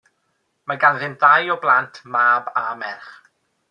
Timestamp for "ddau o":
1.25-1.59